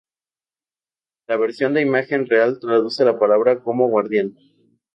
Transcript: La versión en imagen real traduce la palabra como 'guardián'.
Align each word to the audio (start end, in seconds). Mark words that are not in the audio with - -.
La 1.27 1.37
versión 1.37 1.77
en 1.77 1.85
imagen 1.87 2.25
real 2.25 2.59
traduce 2.59 3.05
la 3.05 3.19
palabra 3.19 3.61
como 3.61 3.87
'guardián'. 3.87 4.35